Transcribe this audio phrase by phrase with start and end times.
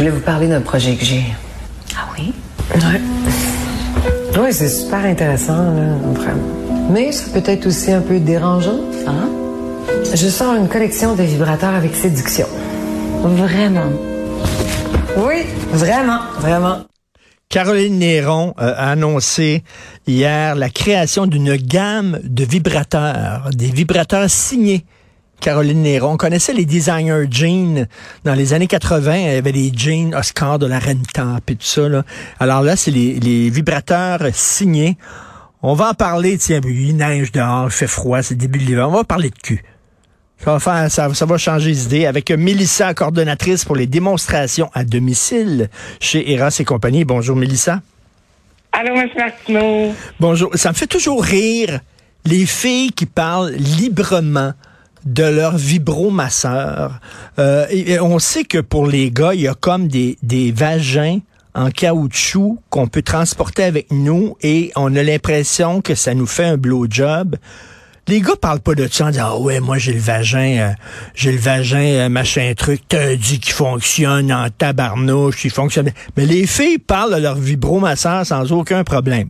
[0.00, 1.22] voulais vous parler d'un projet que j'ai.
[1.94, 2.32] Ah oui?
[2.74, 3.00] Ouais.
[4.40, 6.42] Oui, c'est super intéressant, là, vraiment.
[6.90, 8.80] Mais ça peut être aussi un peu dérangeant.
[9.06, 9.10] Ah?
[10.14, 12.46] Je sors une collection de vibrateurs avec séduction.
[13.22, 13.90] Vraiment?
[15.18, 15.42] Oui,
[15.72, 16.78] vraiment, vraiment.
[17.50, 19.62] Caroline Néron euh, a annoncé
[20.06, 24.86] hier la création d'une gamme de vibrateurs, des vibrateurs signés.
[25.40, 26.12] Caroline Néron.
[26.12, 27.86] On connaissait les designers jeans
[28.24, 29.16] dans les années 80.
[29.16, 31.88] Il y avait les jeans Oscar de la Reine Top et tout ça.
[31.88, 32.04] Là.
[32.38, 34.96] Alors là, c'est les, les vibrateurs signés.
[35.62, 38.88] On va en parler, tiens, il neige dehors, il fait froid, c'est début de l'hiver.
[38.88, 39.62] On va parler de cul.
[40.42, 44.84] Ça va, faire, ça, ça va changer d'idée avec Mélissa, coordonnatrice pour les démonstrations à
[44.84, 45.68] domicile
[46.00, 47.04] chez Eras et compagnie.
[47.04, 47.82] Bonjour, Mélissa.
[48.72, 49.08] Allô, M.
[49.16, 49.94] Martineau.
[50.18, 50.50] Bonjour.
[50.54, 51.80] Ça me fait toujours rire
[52.24, 54.52] les filles qui parlent librement
[55.04, 57.00] de leur vibromasseur.
[57.38, 57.66] Euh,
[58.00, 61.20] on sait que pour les gars, il y a comme des, des vagins
[61.54, 66.44] en caoutchouc qu'on peut transporter avec nous et on a l'impression que ça nous fait
[66.44, 67.36] un blowjob.
[68.08, 70.72] Les gars parlent pas de ça en disant ah ouais moi j'ai le vagin euh,
[71.14, 76.26] j'ai le vagin euh, machin truc t'as dit qu'il fonctionne en tabarnouche il fonctionne mais
[76.26, 79.28] les filles parlent de leur vibromasseur sans aucun problème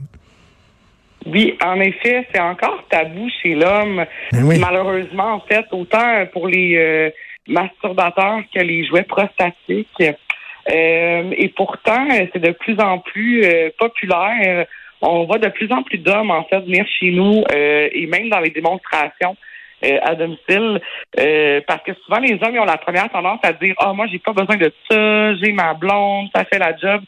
[1.27, 4.05] Oui, en effet, c'est encore tabou chez l'homme.
[4.33, 4.59] Ben oui.
[4.59, 7.11] Malheureusement, en fait, autant pour les euh,
[7.47, 9.89] masturbateurs que les jouets prostatiques.
[10.01, 14.67] Euh, et pourtant, c'est de plus en plus euh, populaire.
[15.03, 18.29] On voit de plus en plus d'hommes, en fait, venir chez nous euh, et même
[18.29, 19.37] dans les démonstrations
[19.85, 20.81] euh, à domicile.
[21.19, 24.07] euh, parce que souvent, les hommes ils ont la première tendance à dire Ah, moi,
[24.13, 27.03] j'ai pas besoin de ça, j'ai ma blonde, ça fait la job.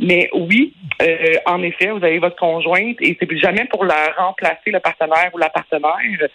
[0.00, 4.70] Mais oui, euh, en effet, vous avez votre conjointe et c'est jamais pour la remplacer
[4.70, 6.28] le partenaire ou la partenaire.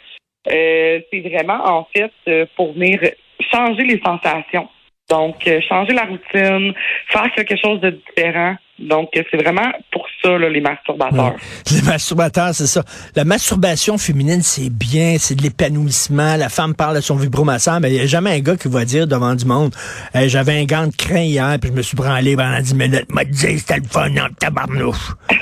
[0.52, 3.00] Euh, c'est vraiment en fait euh, pour venir
[3.40, 4.68] changer les sensations.
[5.10, 6.74] Donc, euh, changer la routine,
[7.08, 8.56] faire quelque chose de différent.
[8.80, 11.36] Donc, c'est vraiment pour ça, là, les masturbateurs.
[11.72, 12.84] Les masturbateurs, c'est ça.
[13.16, 16.36] La masturbation féminine, c'est bien, c'est de l'épanouissement.
[16.38, 18.86] La femme parle de son vibromasseur, mais il n'y a jamais un gars qui va
[18.86, 19.74] dire devant du monde
[20.14, 23.14] Hey, J'avais un gant de crin hier, puis je me suis branlé pendant 10 minutes.
[23.14, 25.14] M'a dit c'était le fun en tabarnouche.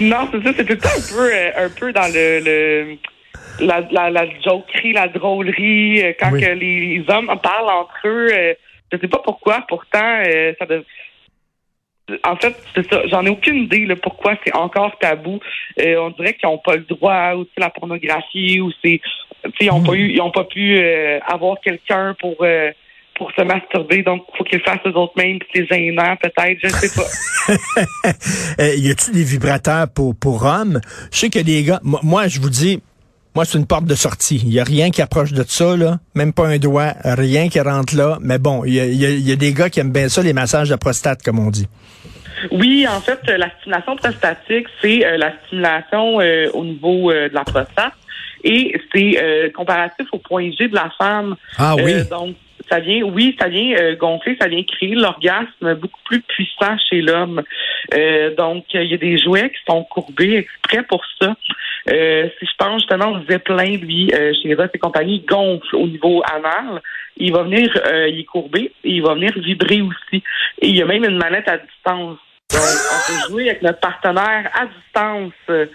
[0.00, 2.96] Non, c'est ça, c'est tout un peu, euh, un peu dans le, le
[3.60, 6.42] la, la, la jokerie, la drôlerie, euh, quand Oui.
[6.42, 8.28] que les hommes parlent entre eux.
[8.30, 8.52] euh,
[8.92, 10.84] je sais pas pourquoi, pourtant, euh, ça dev-
[12.24, 13.06] En fait, c'est ça.
[13.06, 15.40] J'en ai aucune idée là, pourquoi c'est encore tabou.
[15.80, 19.00] Euh, on dirait qu'ils n'ont pas le droit, ou la pornographie, ou c'est,
[19.60, 22.70] ils n'ont pas ils ont pas pu euh, avoir quelqu'un pour euh,
[23.16, 27.00] pour se masturber, donc faut qu'ils fassent eux autres mêmes, c'est gênant peut-être, je sais
[27.00, 27.08] pas.
[28.58, 30.80] Euh, y a-tu des vibrateurs pour, pour hommes?
[31.12, 32.80] Je sais que des gars, moi, je vous dis,
[33.34, 34.40] moi, c'est une porte de sortie.
[34.44, 35.98] Il y a rien qui approche de ça, là.
[36.14, 38.18] Même pas un doigt, rien qui rentre là.
[38.20, 40.22] Mais bon, il y a, y a- y a des gars qui aiment bien ça,
[40.22, 41.66] les massages de prostate, comme on dit.
[42.52, 47.28] Oui, en fait, euh, la stimulation prostatique, c'est euh, la stimulation euh, au niveau euh,
[47.28, 47.92] de la prostate
[48.46, 51.34] et c'est comparatif au point G de la femme.
[51.56, 51.94] Ah oui?
[52.10, 52.36] Donc,
[52.68, 57.00] ça vient, oui, ça vient euh, gonfler, ça vient créer l'orgasme beaucoup plus puissant chez
[57.02, 57.42] l'homme.
[57.94, 61.34] Euh, donc, il y a des jouets qui sont courbés exprès pour ça.
[61.90, 65.76] Euh, si je pense justement au Zeppelin, lui, euh, chez Ross et compagnie, il gonfle
[65.76, 66.80] au niveau anal.
[67.16, 70.22] Il va venir, euh, il est courbé, et il va venir vibrer aussi.
[70.60, 72.18] Et il y a même une manette à distance.
[72.50, 75.66] Donc, on peut jouer avec notre partenaire à distance euh,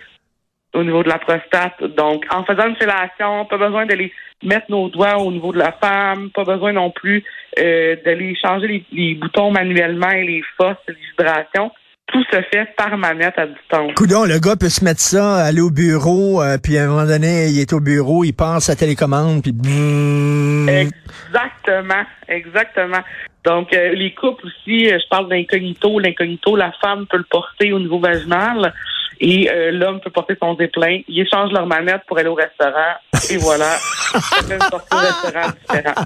[0.74, 1.84] au niveau de la prostate.
[1.98, 4.12] Donc, en faisant une fellation, pas besoin d'aller
[4.44, 7.24] mettre nos doigts au niveau de la femme, pas besoin non plus
[7.60, 11.72] euh, d'aller changer les, les boutons manuellement et les forces, les vibrations.
[12.08, 13.94] Tout se fait par manette à distance.
[13.96, 17.06] Coudon, le gars peut se mettre ça, aller au bureau, euh, puis à un moment
[17.06, 19.54] donné, il est au bureau, il passe à télécommande, puis.
[20.68, 23.02] Exactement, exactement.
[23.46, 26.00] Donc, euh, les couples aussi, euh, je parle d'incognito.
[26.00, 28.74] L'incognito, la femme peut le porter au niveau vaginal
[29.20, 31.00] et euh, l'homme peut porter son déplain.
[31.08, 32.96] Ils échangent leur manette pour aller au restaurant
[33.30, 33.76] et voilà,
[34.14, 34.82] au restaurant
[35.68, 36.06] différent.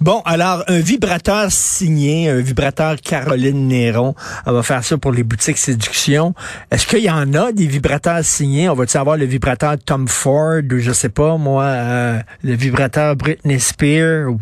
[0.00, 4.14] Bon, alors, un vibrateur signé, un vibrateur Caroline Néron,
[4.46, 6.34] elle va faire ça pour les boutiques séduction.
[6.70, 8.68] Est-ce qu'il y en a des vibrateurs signés?
[8.68, 13.14] On va-tu avoir le vibrateur Tom Ford ou je sais pas, moi, euh, le vibrateur
[13.16, 14.28] Britney Spears?
[14.30, 14.40] ou-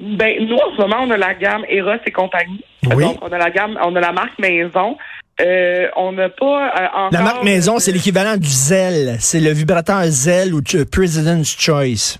[0.00, 2.64] Ben, nous, en ce moment, on a la gamme Eros et compagnie.
[2.94, 3.04] Oui.
[3.04, 4.96] Donc, on a la gamme, on a la marque Maison.
[5.40, 7.12] Euh, on n'a pas euh, encore...
[7.12, 9.16] La marque Maison, c'est l'équivalent du Zell.
[9.18, 12.18] C'est le vibrateur Zell ou President's Choice.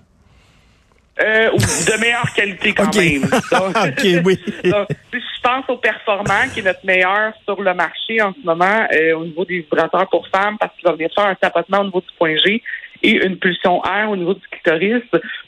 [1.21, 3.23] Euh, de meilleure qualité quand même.
[3.53, 4.39] Donc, OK, oui.
[4.65, 8.45] donc, si je pense au performant, qui est notre meilleur sur le marché en ce
[8.45, 11.85] moment, au niveau des vibrateurs pour femmes, parce qu'il va venir faire un tapotement au
[11.85, 12.61] niveau du point G
[13.05, 15.03] et une pulsion air au niveau du clitoris.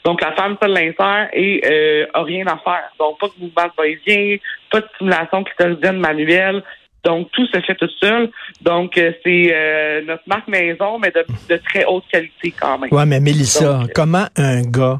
[0.05, 2.91] Donc, la femme seule l'insère et euh, a rien à faire.
[2.99, 4.39] Donc, pas de mouvement de
[4.69, 6.63] pas de stimulation clitoridienne manuelle.
[7.07, 8.29] Donc, tout se fait tout seul.
[8.61, 12.91] Donc, euh, c'est euh, notre marque maison, mais de, très haute qualité quand même.
[12.91, 14.99] Ouais, mais Mélissa, comment un gars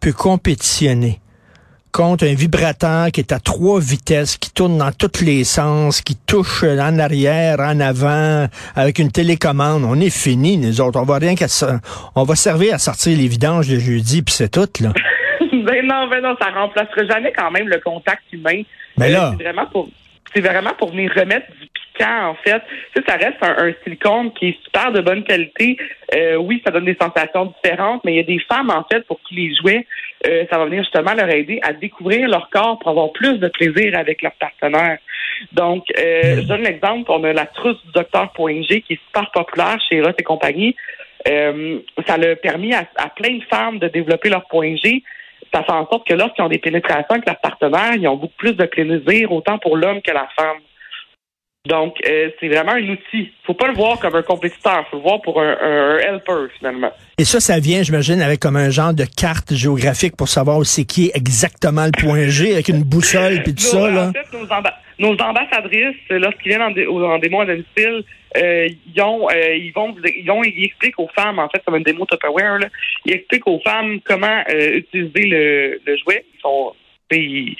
[0.00, 1.20] peut compétitionner
[1.92, 6.16] contre un vibrateur qui est à trois vitesses, qui tourne dans tous les sens, qui
[6.16, 9.84] touche en arrière, en avant, avec une télécommande?
[9.84, 10.98] On est fini, nous autres.
[10.98, 11.48] On va rien qu'à
[12.16, 14.94] on va servir à sortir les vidanges de jeudi, puis c'est tout, là.
[15.52, 18.62] ben non, ben non, ça remplacera jamais quand même le contact humain.
[18.96, 19.26] Mais là.
[19.26, 19.90] Euh, c'est vraiment pour
[20.34, 22.62] c'est vraiment pour venir remettre du piquant, en fait.
[22.94, 25.76] Tu ça reste un, silicone qui est super de bonne qualité.
[26.14, 29.06] Euh, oui, ça donne des sensations différentes, mais il y a des femmes, en fait,
[29.06, 29.86] pour qui les jouets,
[30.26, 33.48] euh, ça va venir justement leur aider à découvrir leur corps pour avoir plus de
[33.48, 34.98] plaisir avec leur partenaire.
[35.52, 39.30] Donc, euh, je donne l'exemple, on a la trousse du docteur G qui est super
[39.30, 40.76] populaire chez Ross et compagnie.
[41.26, 45.02] ça a permis à, à, plein de femmes de développer leur point G
[45.54, 48.34] ça fait en sorte que lorsqu'ils ont des pénétrations avec leur partenaire, ils ont beaucoup
[48.36, 50.58] plus de plaisir, autant pour l'homme que la femme.
[51.66, 53.32] Donc, euh, c'est vraiment un outil.
[53.46, 56.90] faut pas le voir comme un compétiteur, faut le voir pour un, helper, finalement.
[57.16, 60.64] Et ça, ça vient, j'imagine, avec comme un genre de carte géographique pour savoir où
[60.64, 64.08] c'est qui est exactement le point G, avec une boussole puis tout ça, là.
[64.08, 68.04] En fait, nos, ambassadrices, lorsqu'ils viennent en, en démo à domicile,
[68.36, 71.76] euh, ils, ont, euh, ils vont, ils vont, ils expliquent aux femmes, en fait, comme
[71.76, 72.68] une démo Tupperware, là,
[73.04, 76.24] ils expliquent aux femmes comment euh, utiliser le, le jouet.
[76.34, 76.74] Ils sont
[77.12, 77.56] il,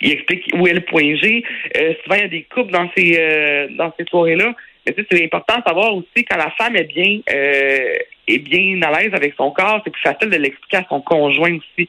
[0.00, 1.44] explique où est le point G.
[1.76, 4.54] Euh, souvent, il y a des couples dans ces euh, dans ces soirées-là.
[4.86, 7.94] Mais c'est important de savoir aussi quand la femme est bien euh,
[8.26, 11.56] est bien à l'aise avec son corps, c'est plus facile de l'expliquer à son conjoint
[11.56, 11.88] aussi.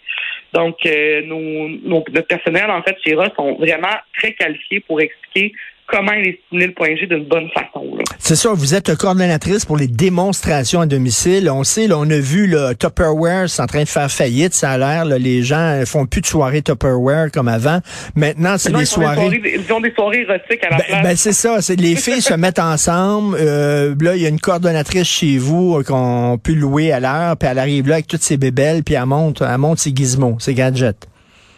[0.51, 5.53] Donc, nos, nos, notre personnel, en fait, chez Ross, sont vraiment très qualifiés pour expliquer
[5.87, 7.82] comment estimer le point G d'une bonne façon.
[8.19, 11.49] C'est ça, vous êtes coordonnatrice pour les démonstrations à domicile.
[11.49, 14.71] On sait, là, on a vu le Tupperware, c'est en train de faire faillite, ça
[14.71, 15.05] a l'air.
[15.05, 17.79] Les gens font plus de soirées Tupperware comme avant.
[18.15, 19.41] Maintenant, c'est des soirées...
[19.43, 21.03] Ils ont des soirées érotiques à la ben, place.
[21.03, 23.37] Ben, c'est ça, les filles se mettent ensemble.
[23.39, 27.37] Euh, là, il y a une coordonnatrice chez vous euh, qu'on peut louer à l'heure,
[27.37, 30.39] puis elle arrive là avec toutes ses bébelles, puis elle monte, elle monte ses gizmos,
[30.39, 31.07] ses gadgets.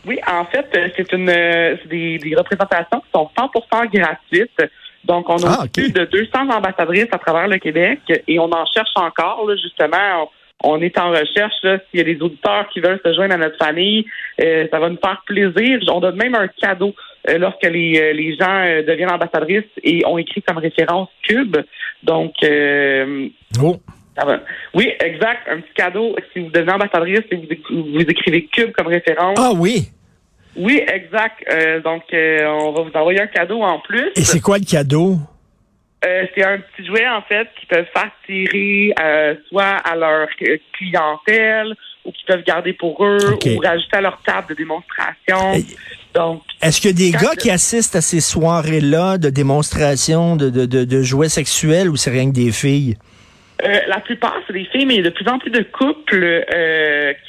[0.07, 4.61] Oui, en fait, euh, c'est une euh, des, des, représentations qui sont 100% gratuites.
[5.05, 8.65] Donc, on a ah, plus de 200 ambassadrices à travers le Québec et on en
[8.65, 10.29] cherche encore, justement.
[10.63, 11.53] On, est en recherche.
[11.61, 14.05] S'il y a des auditeurs qui veulent se joindre à notre famille,
[14.41, 15.79] euh, ça va nous faire plaisir.
[15.91, 16.95] On donne même un cadeau
[17.27, 21.57] lorsque les, les gens deviennent ambassadrices et ont écrit comme référence Cube.
[22.03, 22.33] Donc,
[23.61, 23.75] oh.
[24.73, 25.47] Oui, exact.
[25.49, 26.15] Un petit cadeau.
[26.33, 29.37] Si vous devenez ambassadrice et vous, vous écrivez Cube comme référence.
[29.39, 29.89] Ah oui.
[30.55, 31.43] Oui, exact.
[31.51, 34.11] Euh, donc, euh, on va vous envoyer un cadeau en plus.
[34.15, 35.17] Et c'est quoi le cadeau?
[36.05, 38.93] Euh, c'est un petit jouet, en fait, qui peuvent faire tirer
[39.49, 40.27] soit à leur
[40.77, 41.75] clientèle
[42.05, 45.53] ou qu'ils peuvent garder pour eux ou rajouter à leur table de démonstration.
[46.13, 50.49] Donc, Est-ce qu'il y a des gars qui assistent à ces soirées-là de démonstration de,
[50.49, 52.97] de, de, jouets sexuels ou c'est rien que des filles?
[53.87, 56.45] la plupart, c'est des filles, mais il y a de plus en plus de couples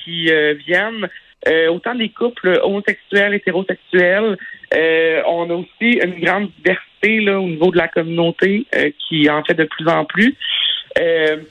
[0.04, 0.30] qui
[0.66, 1.08] viennent
[1.48, 4.36] euh, autant des couples homosexuels, hétérosexuels.
[4.74, 9.30] Euh, on a aussi une grande diversité là, au niveau de la communauté euh, qui
[9.30, 10.34] en fait de plus en plus.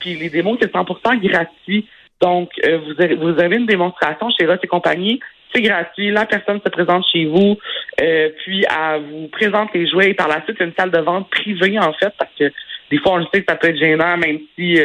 [0.00, 1.86] puis les démos, c'est 100% gratuit.
[2.20, 5.20] Donc, vous, avez, vous avez une démonstration chez Ross et compagnie.
[5.54, 6.10] C'est gratuit.
[6.10, 7.56] La personne se présente chez vous,
[7.98, 10.10] puis elle vous présente les jouets.
[10.10, 12.30] Et par la suite, il y a une salle de vente privée, en fait, parce
[12.38, 12.50] que
[12.90, 14.80] des fois, on le sait que ça peut être gênant, même si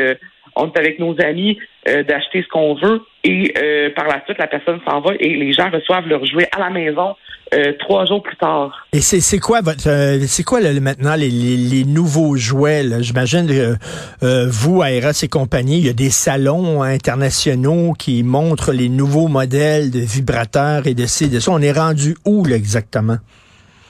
[0.55, 4.37] on est avec nos amis, euh, d'acheter ce qu'on veut et euh, par la suite,
[4.37, 7.15] la personne s'en va et les gens reçoivent leur jouet à la maison
[7.53, 8.87] euh, trois jours plus tard.
[8.93, 9.89] Et c'est quoi votre
[10.27, 12.83] c'est quoi maintenant les, les, nouveaux jouets?
[13.01, 13.77] J'imagine
[14.21, 19.27] vous, à Eras et compagnie, il y a des salons internationaux qui montrent les nouveaux
[19.27, 21.51] modèles de vibrateurs et de ci, de ça.
[21.51, 23.17] On est rendu où là, exactement?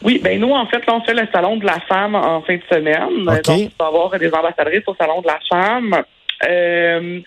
[0.04, 2.56] Oui, ben nous, en fait, là, on fait le salon de la femme en fin
[2.56, 3.26] de semaine.
[3.26, 6.04] Donc, on va avoir des ambassadrices au salon de la femme.
[6.48, 7.20] Euh,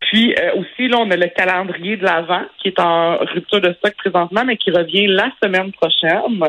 [0.00, 3.72] puis euh, aussi, là, on a le calendrier de l'Avent qui est en rupture de
[3.74, 6.40] stock présentement, mais qui revient la semaine prochaine.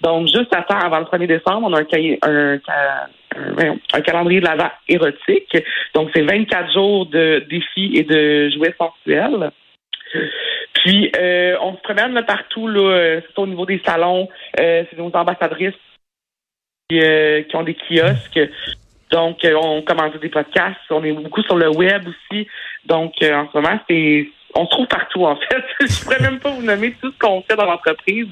[0.00, 1.80] Donc, juste à temps avant le 1er décembre, on a
[3.92, 5.56] un, calendrier de l'Avent érotique.
[5.94, 9.50] Donc, c'est 24 jours de défis et de jouets sensuels.
[10.74, 15.74] Puis, euh, on se promène partout, là, c'est au niveau des salons, c'est nos ambassadrices
[16.88, 18.40] qui ont des kiosques.
[19.10, 22.46] Donc, euh, on commence des podcasts, on est beaucoup sur le web aussi.
[22.86, 25.64] Donc, euh, en ce moment, c'est on se trouve partout, en fait.
[25.80, 28.28] Je pourrais même pas vous nommer tout ce qu'on fait dans l'entreprise.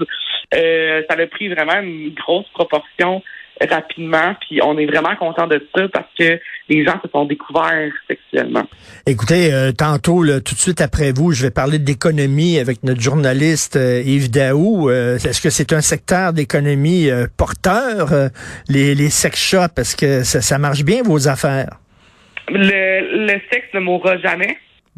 [0.54, 3.22] Euh, ça a pris vraiment une grosse proportion
[3.60, 4.34] rapidement.
[4.40, 8.64] Puis on est vraiment content de ça parce que les gens se sont découverts sexuellement.
[9.06, 13.76] Écoutez, euh, tantôt, tout de suite après vous, je vais parler d'économie avec notre journaliste
[13.76, 14.90] euh, Yves Daou.
[14.90, 18.10] Euh, est-ce que c'est un secteur d'économie porteur,
[18.68, 19.78] les, les sex shops?
[19.78, 21.78] Est-ce que ça, ça, marche bien, vos affaires?
[22.48, 24.56] Le, le sexe ne mourra jamais.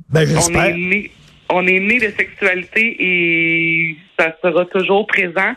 [0.09, 1.11] Ben, né,
[1.51, 5.55] on est né de sexualité et ça sera toujours présent.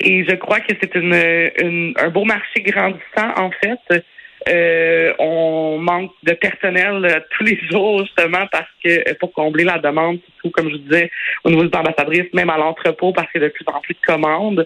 [0.00, 4.04] Et je crois que c'est une, un beau marché grandissant, en fait.
[4.48, 9.64] Euh, on manque de personnel euh, tous les jours, justement, parce que euh, pour combler
[9.64, 11.10] la demande, surtout, comme je disais,
[11.44, 13.94] au niveau des ambassadrices, même à l'entrepôt, parce qu'il y a de plus en plus
[13.94, 14.64] de commandes.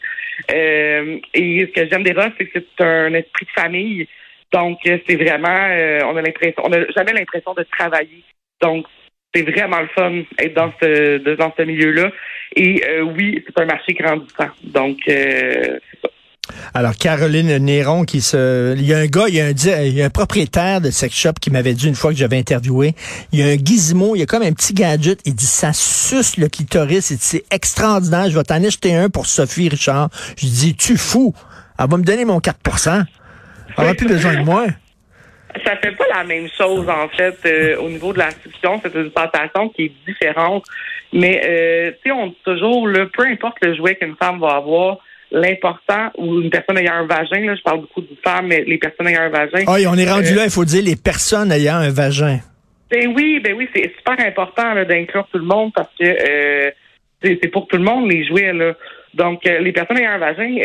[0.49, 4.09] et ce que j'aime des c'est que c'est un esprit de famille.
[4.53, 5.69] Donc, c'est vraiment,
[6.07, 8.23] on a l'impression, on n'a jamais l'impression de travailler.
[8.61, 8.87] Donc,
[9.35, 12.11] c'est vraiment le fun être dans ce dans ce milieu-là.
[12.55, 14.51] Et euh, oui, c'est un marché grandissant.
[14.65, 16.09] Donc euh, ça.
[16.75, 18.75] Alors, Caroline Néron, qui se.
[18.77, 21.51] Il y a un gars, il y a un, un propriétaire de sex shop qui
[21.51, 22.95] m'avait dit une fois que j'avais interviewé.
[23.33, 25.21] Il y a un gizmo, il y a comme un petit gadget.
[25.25, 27.15] Il dit ça suce le clitoris.
[27.19, 28.29] C'est extraordinaire.
[28.29, 30.11] Je vais t'en acheter un pour Sophie Richard.
[30.37, 31.33] Je dis, tu fou.
[31.79, 33.05] Elle va me donner mon 4%
[33.79, 34.67] Elle n'a plus besoin de moi.
[35.65, 38.81] Ça fait pas la même chose, en fait, euh, au niveau de la l'institution.
[38.83, 40.65] C'est une sensation qui est différente.
[41.13, 44.57] Mais, euh, tu sais, on dit toujours, là, peu importe le jouet qu'une femme va
[44.57, 44.99] avoir,
[45.31, 48.79] l'important, ou une personne ayant un vagin, là, je parle beaucoup de femmes, mais les
[48.79, 49.65] personnes ayant un vagin.
[49.67, 52.39] Ah, on est rendu euh, là, il faut dire les personnes ayant un vagin.
[52.91, 56.73] Ben oui, ben oui, c'est super important d'inclure tout le monde parce que
[57.23, 58.75] c'est pour tout le monde les jouets, là.
[59.15, 60.57] Donc, les personnes ayant un vagin,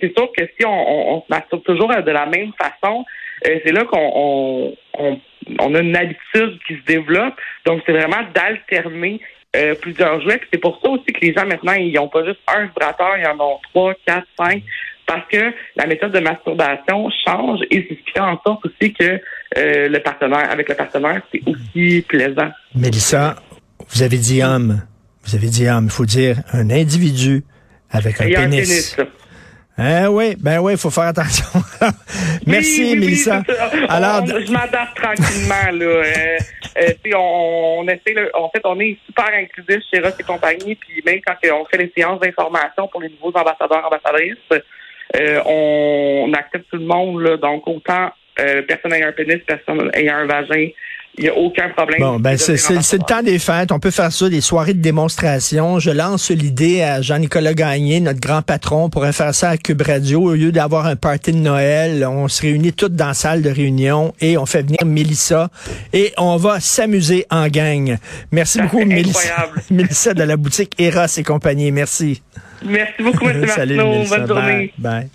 [0.00, 3.04] c'est sûr que si on, on se masturbe toujours de la même façon, euh,
[3.44, 7.34] c'est là qu'on on, a une habitude qui se développe.
[7.66, 9.20] Donc, c'est vraiment d'alterner
[9.56, 10.40] euh, plusieurs jouets.
[10.52, 13.26] C'est pour ça aussi que les gens maintenant, ils n'ont pas juste un vibrateur, ils
[13.26, 14.62] en ont trois, quatre, cinq,
[15.06, 18.92] parce que la méthode de masturbation change et c'est ce qui fait en sorte aussi
[18.92, 19.20] que
[19.58, 22.50] euh, le partenaire, avec le partenaire, c'est aussi plaisant.
[22.76, 23.36] Mélissa,
[23.88, 24.82] vous avez dit homme.
[25.24, 25.86] Vous avez dit homme.
[25.86, 27.42] Il faut dire un individu
[27.90, 28.96] avec un pénis.
[29.82, 31.46] Ah oui, ben oui, il faut faire attention.
[32.46, 33.42] Merci, Mélissa.
[33.88, 35.72] Alors, je m'adapte tranquillement.
[35.72, 35.86] Là.
[35.86, 36.38] Euh,
[36.82, 41.02] euh, on, on, essaie, en fait, on est super inclusif chez Ross et compagnie, puis
[41.06, 44.36] même quand on fait les séances d'information pour les nouveaux ambassadeurs, ambassadrices,
[45.16, 47.22] euh, on, accepte tout le monde.
[47.22, 48.10] Là, donc, autant
[48.68, 50.68] personne ayant un pénis, personne ayant un vagin,
[51.18, 52.00] il n'y a aucun problème.
[52.00, 53.72] Bon, ben c'est le temps des fêtes.
[53.72, 55.78] On peut faire ça, des soirées de démonstration.
[55.78, 58.84] Je lance l'idée à Jean-Nicolas Gagné, notre grand patron.
[58.84, 60.30] On pourrait faire ça à Cube Radio.
[60.30, 63.50] Au lieu d'avoir un party de Noël, on se réunit toutes dans la salle de
[63.50, 65.50] réunion et on fait venir Mélissa
[65.92, 67.98] et on va s'amuser en gang.
[68.30, 69.50] Merci beaucoup, Mélissa.
[69.70, 71.72] Mélissa de la boutique Eros et compagnie.
[71.72, 72.22] Merci.
[72.64, 73.40] Merci beaucoup, M.
[73.46, 74.04] Martineau.
[74.08, 74.72] Bonne journée.
[74.78, 75.08] Bye.